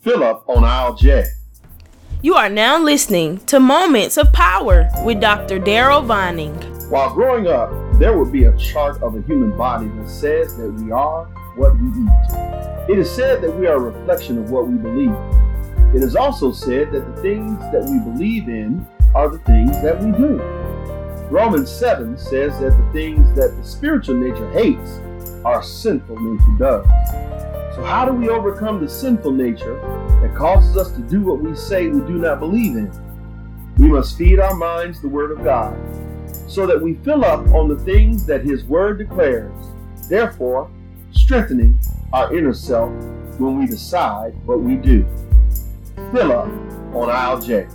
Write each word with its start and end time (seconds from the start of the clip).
Fill 0.00 0.24
up 0.24 0.48
on 0.48 0.64
aisle 0.64 0.94
J. 0.94 1.24
You 2.22 2.34
are 2.34 2.48
now 2.48 2.82
listening 2.82 3.36
to 3.40 3.60
Moments 3.60 4.16
of 4.16 4.32
Power 4.32 4.88
with 5.04 5.20
Dr. 5.20 5.60
Daryl 5.60 6.02
Vining. 6.06 6.54
While 6.88 7.12
growing 7.12 7.48
up, 7.48 7.70
there 7.98 8.16
would 8.16 8.32
be 8.32 8.44
a 8.44 8.56
chart 8.56 9.02
of 9.02 9.14
a 9.14 9.20
human 9.20 9.54
body 9.58 9.88
that 9.88 10.08
says 10.08 10.56
that 10.56 10.72
we 10.72 10.90
are 10.90 11.26
what 11.54 11.78
we 11.78 11.88
eat. 11.88 12.88
It 12.88 12.98
is 12.98 13.10
said 13.10 13.42
that 13.42 13.54
we 13.54 13.66
are 13.66 13.76
a 13.76 13.90
reflection 13.90 14.38
of 14.38 14.50
what 14.50 14.66
we 14.66 14.78
believe. 14.78 15.14
It 15.94 16.02
is 16.02 16.16
also 16.16 16.50
said 16.50 16.92
that 16.92 17.14
the 17.14 17.20
things 17.20 17.58
that 17.70 17.84
we 17.84 17.98
believe 18.10 18.48
in 18.48 18.86
are 19.14 19.28
the 19.28 19.38
things 19.40 19.82
that 19.82 20.02
we 20.02 20.12
do. 20.12 20.38
Romans 21.30 21.70
7 21.70 22.16
says 22.16 22.58
that 22.60 22.70
the 22.70 22.92
things 22.94 23.36
that 23.36 23.54
the 23.54 23.62
spiritual 23.62 24.14
nature 24.14 24.50
hates, 24.52 24.98
our 25.44 25.62
sinful 25.62 26.18
nature 26.18 26.58
does. 26.58 27.29
So, 27.74 27.84
how 27.84 28.04
do 28.04 28.12
we 28.12 28.28
overcome 28.28 28.80
the 28.80 28.88
sinful 28.88 29.30
nature 29.30 29.76
that 30.22 30.34
causes 30.36 30.76
us 30.76 30.90
to 30.92 31.00
do 31.02 31.20
what 31.20 31.40
we 31.40 31.54
say 31.54 31.86
we 31.86 32.00
do 32.00 32.18
not 32.18 32.40
believe 32.40 32.76
in? 32.76 32.90
We 33.78 33.88
must 33.88 34.18
feed 34.18 34.40
our 34.40 34.54
minds 34.54 35.00
the 35.00 35.08
Word 35.08 35.30
of 35.30 35.44
God 35.44 35.78
so 36.48 36.66
that 36.66 36.80
we 36.80 36.94
fill 36.94 37.24
up 37.24 37.46
on 37.48 37.68
the 37.68 37.78
things 37.78 38.26
that 38.26 38.44
His 38.44 38.64
Word 38.64 38.98
declares, 38.98 39.52
therefore, 40.08 40.68
strengthening 41.12 41.78
our 42.12 42.36
inner 42.36 42.52
self 42.52 42.90
when 43.38 43.56
we 43.56 43.66
decide 43.66 44.34
what 44.46 44.60
we 44.60 44.74
do. 44.74 45.06
Fill 46.12 46.32
up 46.32 46.48
on 46.92 47.08
aisle 47.08 47.40
J. 47.40 47.68